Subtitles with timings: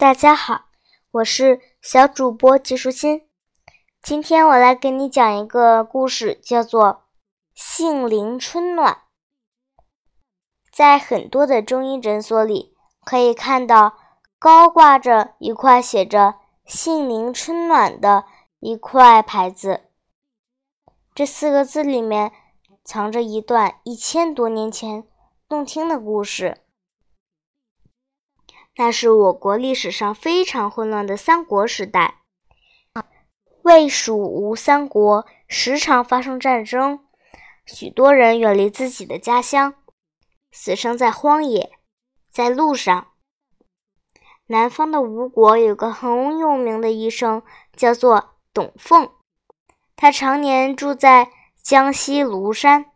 [0.00, 0.62] 大家好，
[1.10, 3.28] 我是小主播季淑欣。
[4.00, 6.86] 今天我来给你讲一个故事，叫做
[7.54, 8.94] 《杏林春暖》。
[10.72, 12.74] 在很多的中医诊所里，
[13.04, 13.98] 可以看到
[14.38, 18.24] 高挂着一块写着“杏林春暖”的
[18.60, 19.82] 一块牌子。
[21.14, 22.32] 这四个字里面
[22.82, 25.06] 藏着一段一千多年前
[25.46, 26.62] 动听的故事。
[28.80, 32.22] 那是我国历史上非常混乱的三国时代，
[33.60, 37.00] 魏、蜀、吴三国时常发生战争，
[37.66, 39.74] 许多人远离自己的家乡，
[40.50, 41.72] 死生在荒野，
[42.32, 43.08] 在路上。
[44.46, 47.42] 南方的吴国有个很有名的医生，
[47.76, 49.10] 叫做董奉。
[49.94, 51.30] 他常年住在
[51.62, 52.86] 江西庐山，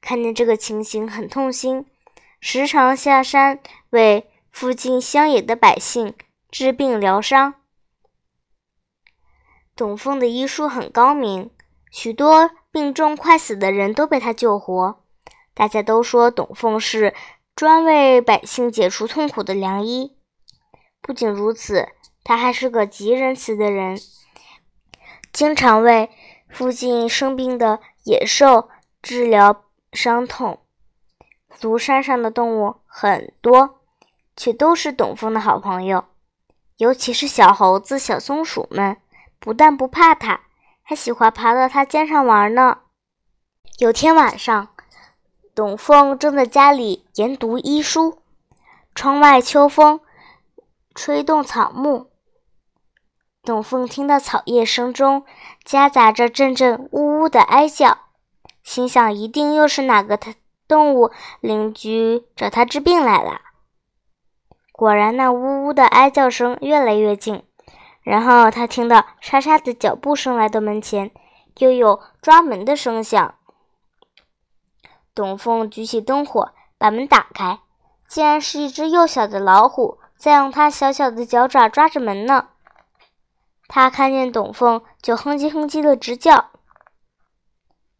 [0.00, 1.84] 看见这个情形很痛心，
[2.40, 6.14] 时常下山为附近乡野的百姓
[6.50, 7.54] 治病疗伤。
[9.74, 11.50] 董奉的医术很高明，
[11.90, 15.02] 许多病重快死的人都被他救活。
[15.54, 17.14] 大家都说董奉是
[17.54, 20.16] 专为百姓解除痛苦的良医。
[21.00, 21.88] 不仅如此，
[22.22, 23.98] 他还是个极仁慈的人，
[25.32, 26.10] 经常为。
[26.52, 28.68] 附近生病的野兽
[29.00, 30.58] 治疗伤痛，
[31.60, 33.79] 庐山上的动物很多，
[34.40, 36.06] 却都是董奉的好朋友。
[36.78, 38.96] 尤其是小猴子、小松鼠们，
[39.38, 40.40] 不但不怕他，
[40.82, 42.78] 还喜欢爬到他肩上玩呢。
[43.80, 44.68] 有天晚上，
[45.54, 48.22] 董凤正在家里研读医书，
[48.94, 50.00] 窗外秋风
[50.94, 52.10] 吹动草木。
[53.42, 55.26] 董凤听到草叶声中
[55.62, 57.98] 夹杂着阵阵呜呜的哀叫，
[58.62, 60.34] 心想一定又是哪个他
[60.66, 63.42] 动物邻居找他治病来了。
[64.80, 67.42] 果然，那呜呜的哀叫声越来越近，
[68.02, 71.10] 然后他听到沙沙的脚步声来到门前，
[71.58, 73.34] 又有抓门的声响。
[75.14, 77.58] 董凤举起灯火把门打开，
[78.08, 82.48] 竟然是一只幼小的老虎在用它小小的脚爪抓着门呢。
[83.68, 86.52] 他看见董凤，就哼唧哼唧的直叫：“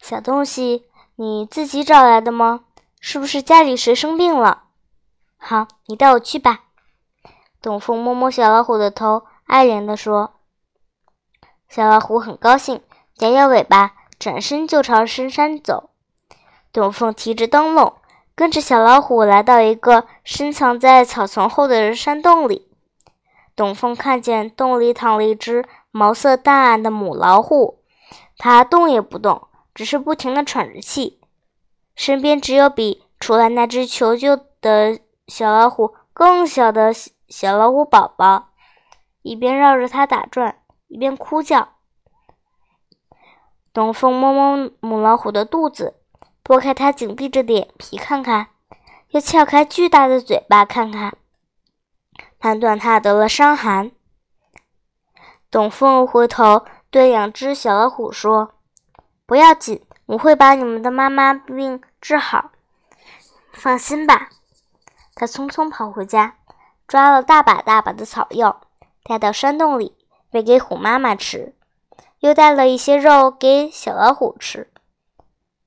[0.00, 0.86] 小东西，
[1.16, 2.64] 你自己找来的吗？
[2.98, 4.62] 是不是家里谁生病了？
[5.44, 6.60] 好，你带我去吧。”
[7.60, 10.34] 董凤摸摸小老虎的头，爱怜地说
[11.68, 12.80] ：“小老虎很高兴，
[13.18, 15.90] 摇摇尾巴，转身就朝深山走。”
[16.72, 17.92] 董凤提着灯笼，
[18.34, 22.68] 跟着小老虎来到一个深藏在草丛后的山洞里。
[23.54, 27.82] 董凤看见洞里躺了一只毛色淡暗的母老虎，
[28.38, 31.20] 它动也不动，只是不停地喘着气。
[31.94, 34.98] 身边只有比出来那只求救的
[35.32, 36.92] 小老虎更小的
[37.26, 38.50] 小老虎宝宝，
[39.22, 41.70] 一边绕着它打转，一边哭叫。
[43.72, 45.94] 董凤摸摸母老虎的肚子，
[46.42, 48.48] 拨开它紧闭着的眼皮看看，
[49.08, 51.16] 又撬开巨大的嘴巴看看。
[52.38, 53.90] 判断它得了伤寒。
[55.50, 58.56] 董凤回头对两只小老虎说
[59.24, 62.50] ：“不要紧，我会把你们的妈妈病治好，
[63.54, 64.28] 放心吧。”
[65.14, 66.36] 他匆匆跑回家，
[66.86, 68.62] 抓了大把大把的草药，
[69.04, 69.96] 带到山洞里
[70.30, 71.54] 喂给虎妈妈吃，
[72.20, 74.70] 又带了一些肉给小老虎吃。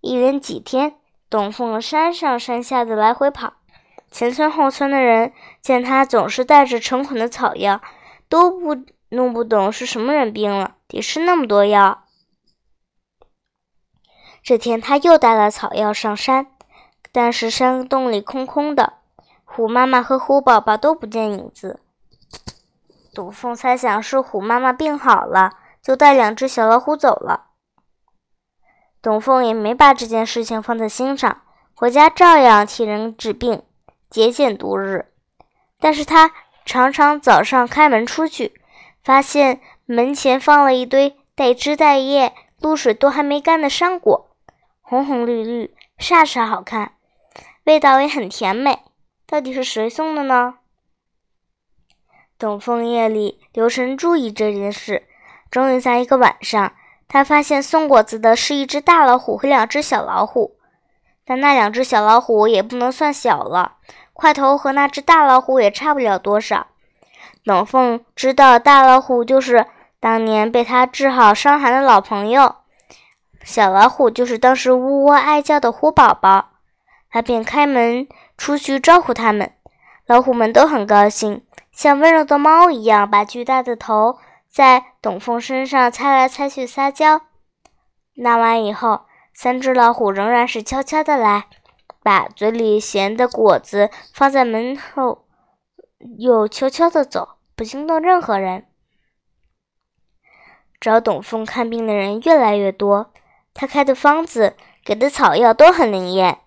[0.00, 0.96] 一连几天，
[1.28, 3.54] 董凤山上山下的来回跑。
[4.10, 7.80] 前村后村的人见他总是带着成捆的草药，
[8.28, 12.04] 都不弄不懂是什么人病了，得吃那么多药。
[14.42, 16.46] 这天他又带了草药上山，
[17.10, 18.94] 但是山洞里空空的，
[19.56, 21.78] 虎妈妈和虎宝宝都不见影子。
[23.14, 27.50] 董凤猜想是虎妈妈病好了，就带两只小老虎走了。
[29.00, 31.42] 董凤也没把这件事情放在心上，
[31.72, 33.62] 回家照样替人治病。
[34.10, 35.12] 节俭度日，
[35.78, 36.32] 但是他
[36.64, 38.60] 常常早上开门出去，
[39.04, 44.30] 发现门前放了一堆带枝带叶、露水都还没干的山果，
[44.82, 46.94] 红红绿绿，煞是好看，
[47.64, 48.80] 味道也很甜美。
[49.34, 50.54] 到底是谁送的呢？
[52.38, 55.08] 董凤夜里留神注意这件事，
[55.50, 56.72] 终于在一个晚上，
[57.08, 60.56] 他发现送果子的是一只大老虎和两只小老虎，
[61.24, 63.78] 但那两只小老虎也不能算小了。
[64.12, 66.68] 块头和那只大老虎也差不了多少。
[67.42, 69.66] 冷凤知道大老虎就是
[69.98, 72.54] 当年被他治好伤寒的老朋友，
[73.42, 76.50] 小老虎就是当时呜呜哀叫的虎宝宝。
[77.10, 79.52] 他便开门出去招呼他们，
[80.06, 87.22] 老虎们都很高兴，像温柔的猫一样，把巨大的头在董凤身上擦来擦去撒娇。
[88.16, 91.46] 那完以后，三只老虎仍然是悄悄的来，
[92.02, 95.26] 把嘴里衔的果子放在门后，
[96.18, 98.66] 又悄悄的走，不惊动任何人。
[100.80, 103.10] 找董凤看病的人越来越多，
[103.54, 104.54] 他开的方子、
[104.84, 106.40] 给的草药都很灵验，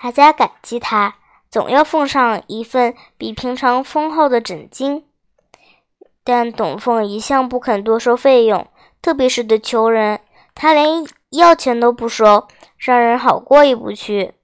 [0.00, 1.16] 大家感激他。
[1.50, 5.06] 总要奉上一份比平常丰厚的诊金，
[6.22, 8.66] 但董凤一向不肯多收费用，
[9.00, 10.20] 特别是对穷人，
[10.54, 12.46] 他连要钱都不收，
[12.76, 14.34] 让人好过意不去。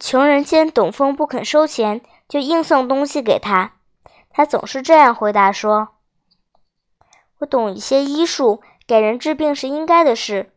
[0.00, 3.74] 穷人见董凤不肯收钱，就硬送东西给他，
[4.30, 5.88] 他总是这样回答说
[7.40, 10.50] ：“我懂一些医术，给人治病是应该的事，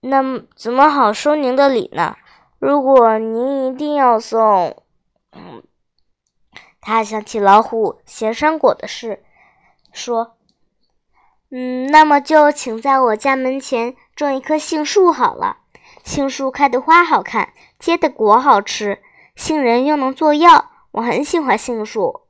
[0.00, 2.16] 那么怎么好收您的礼呢？”
[2.58, 4.82] 如果您一定要送，
[5.32, 5.62] 嗯，
[6.80, 9.22] 他想起老虎衔山果的事，
[9.92, 10.36] 说
[11.52, 15.58] ：“嗯，那么就请在我家门前种一棵杏树好了。
[16.02, 19.02] 杏树开的花好看，结的果好吃，
[19.34, 22.22] 杏仁又能做药，我很喜欢杏树。”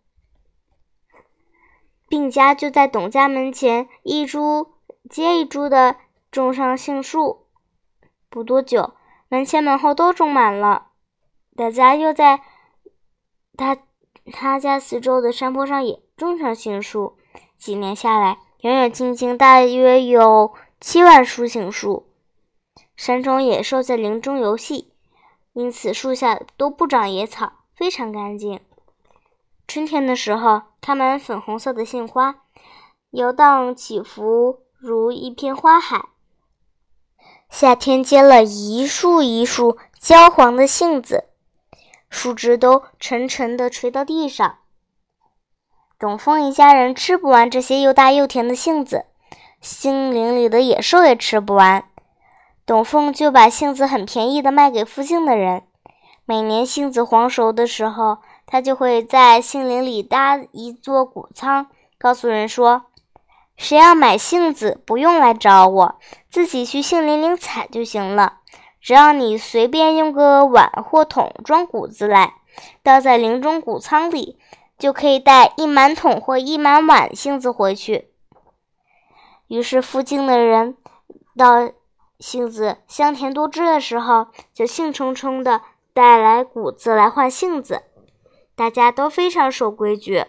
[2.08, 4.74] 病家就在董家门前一株
[5.08, 5.96] 接一株的
[6.30, 7.46] 种上杏树。
[8.28, 8.94] 不多久。
[9.28, 10.88] 门前门后都种满了，
[11.56, 12.42] 大家又在
[13.56, 13.76] 他
[14.32, 17.16] 他家四周的山坡上也种上杏树。
[17.58, 22.06] 几年下来，远远近近大约有七万株杏树。
[22.94, 24.92] 山中野兽在林中游戏，
[25.52, 28.60] 因此树下都不长野草，非常干净。
[29.66, 32.42] 春天的时候，开满粉红色的杏花，
[33.10, 36.10] 游荡起伏如一片花海。
[37.48, 41.24] 夏天结了一束一束焦黄的杏子，
[42.10, 44.56] 树枝都沉沉地垂到地上。
[45.98, 49.06] 董凤一家人吃不完这些又大又甜的杏子，
[49.60, 51.84] 杏林里的野兽也吃不完。
[52.66, 55.62] 董凤就把杏子很便宜的卖给附近的人。
[56.24, 62.85] 每年杏子黄熟的时候，他就会在杏林里搭一座谷仓，告诉人说。
[63.56, 65.98] 谁要买杏子，不用来找我，
[66.30, 68.40] 自己去杏林里采就行了。
[68.80, 72.34] 只要你随便用个碗或桶装谷子来，
[72.82, 74.38] 倒在林中谷仓里，
[74.78, 78.10] 就可以带一满桶或一满碗杏子回去。
[79.48, 80.76] 于是，附近的人
[81.36, 81.70] 到
[82.18, 85.62] 杏子香甜多汁的时候，就兴冲冲的
[85.92, 87.82] 带来谷子来换杏子。
[88.54, 90.24] 大家都非常守规矩。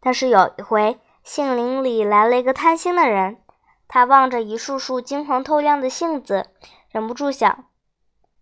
[0.00, 3.38] 但是有一回，杏林里来了一个贪心的人，
[3.88, 6.50] 他望着一束束金黄透亮的杏子，
[6.90, 7.64] 忍不住想：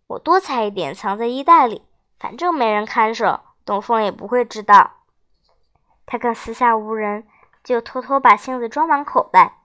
[0.09, 1.83] 我多采一点，藏在衣袋里，
[2.19, 4.91] 反正没人看守，董凤也不会知道。
[6.05, 7.25] 他看四下无人，
[7.63, 9.59] 就偷偷把杏子装满口袋，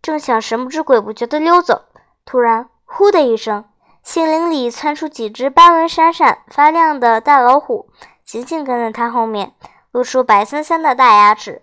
[0.00, 1.86] 正想神不知鬼不觉地溜走，
[2.24, 3.64] 突然“呼”的一声，
[4.04, 7.90] 杏林里窜出几只斑纹闪闪发亮的大老虎，
[8.24, 9.52] 紧紧跟在他后面，
[9.90, 11.62] 露出白森森的大牙齿。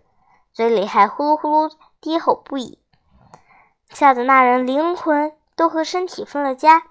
[0.53, 1.71] 嘴里还呼噜呼噜
[2.01, 2.79] 低吼不已，
[3.89, 6.83] 吓得那人灵魂都和身体分了家，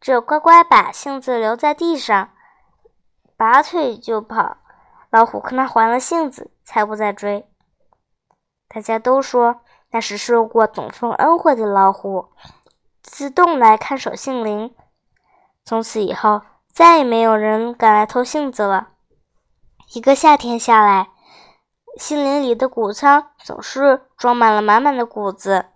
[0.00, 2.30] 只有乖乖把杏子留在地上，
[3.36, 4.58] 拔腿就跑。
[5.10, 7.48] 老虎看他还了杏子，才不再追。
[8.68, 12.28] 大家都说那是受过董凤恩惠的老虎，
[13.02, 14.74] 自动来看守杏林。
[15.64, 18.88] 从此以后，再也没有人敢来偷杏子了。
[19.94, 21.08] 一个夏天下来。
[21.96, 25.66] 杏林里的谷仓总是装满了满满的谷子，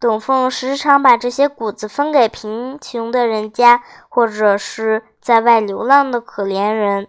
[0.00, 7.08] 董凤时常把这些谷子分给贫穷的人家，或者是在外流浪的可怜人。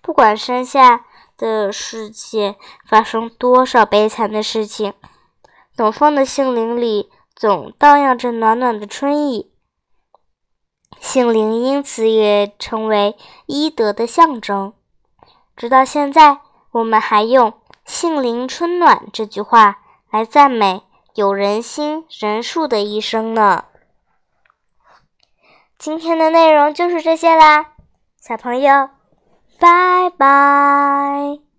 [0.00, 1.04] 不管山下
[1.36, 2.56] 的世界
[2.88, 4.94] 发生多少悲惨的事情，
[5.76, 9.52] 董凤的杏林里总荡漾着暖暖的春意。
[10.98, 13.14] 杏林因此也成为
[13.44, 14.72] 医德的象征。
[15.54, 16.40] 直到现在，
[16.72, 17.59] 我们还用。
[17.90, 19.80] 杏林春暖这句话
[20.12, 20.84] 来赞美
[21.16, 23.64] 有人心仁术的一生呢。
[25.76, 27.72] 今天的内容就是这些啦，
[28.16, 28.90] 小朋友，
[29.58, 31.49] 拜拜。